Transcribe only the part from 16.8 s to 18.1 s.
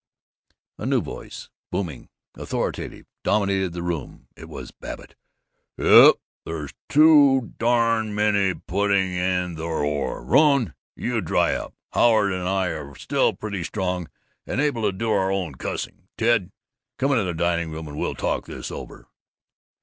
come into the dining room and